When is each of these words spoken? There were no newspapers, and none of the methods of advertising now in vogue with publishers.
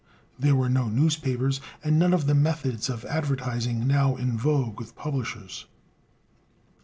There 0.39 0.55
were 0.55 0.67
no 0.67 0.89
newspapers, 0.89 1.61
and 1.83 1.99
none 1.99 2.11
of 2.11 2.25
the 2.25 2.33
methods 2.33 2.89
of 2.89 3.05
advertising 3.05 3.85
now 3.85 4.15
in 4.15 4.35
vogue 4.35 4.79
with 4.79 4.95
publishers. 4.95 5.67